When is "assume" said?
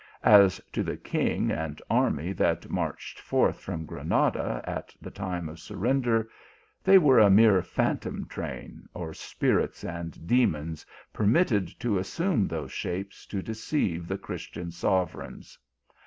11.99-12.47